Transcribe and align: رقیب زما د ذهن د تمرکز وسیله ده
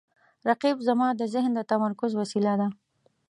رقیب 0.49 0.77
زما 0.87 1.07
د 1.15 1.21
ذهن 1.33 1.51
د 1.55 1.59
تمرکز 1.71 2.11
وسیله 2.21 2.53
ده 2.59 2.67